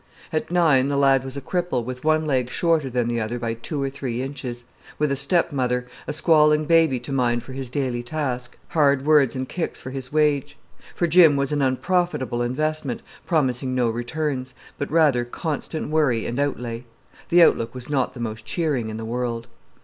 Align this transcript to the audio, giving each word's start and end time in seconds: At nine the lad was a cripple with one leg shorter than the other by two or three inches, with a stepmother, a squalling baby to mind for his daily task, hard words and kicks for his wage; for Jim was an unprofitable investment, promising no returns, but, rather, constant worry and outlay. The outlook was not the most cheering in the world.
At 0.33 0.49
nine 0.49 0.87
the 0.87 0.97
lad 0.97 1.23
was 1.23 1.37
a 1.37 1.41
cripple 1.43 1.83
with 1.85 2.03
one 2.03 2.25
leg 2.25 2.49
shorter 2.49 2.89
than 2.89 3.07
the 3.07 3.21
other 3.21 3.37
by 3.37 3.53
two 3.53 3.79
or 3.83 3.89
three 3.91 4.23
inches, 4.23 4.65
with 4.97 5.11
a 5.11 5.15
stepmother, 5.15 5.87
a 6.07 6.11
squalling 6.11 6.65
baby 6.65 6.99
to 7.01 7.11
mind 7.11 7.43
for 7.43 7.53
his 7.53 7.69
daily 7.69 8.01
task, 8.01 8.57
hard 8.69 9.05
words 9.05 9.35
and 9.35 9.47
kicks 9.47 9.79
for 9.79 9.91
his 9.91 10.11
wage; 10.11 10.57
for 10.95 11.05
Jim 11.05 11.35
was 11.35 11.51
an 11.51 11.61
unprofitable 11.61 12.41
investment, 12.41 13.03
promising 13.27 13.75
no 13.75 13.89
returns, 13.91 14.55
but, 14.79 14.89
rather, 14.89 15.23
constant 15.23 15.89
worry 15.91 16.25
and 16.25 16.39
outlay. 16.39 16.83
The 17.29 17.43
outlook 17.43 17.75
was 17.75 17.87
not 17.87 18.13
the 18.13 18.19
most 18.19 18.43
cheering 18.43 18.89
in 18.89 18.97
the 18.97 19.05
world. 19.05 19.45